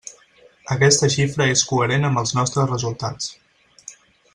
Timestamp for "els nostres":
2.25-2.69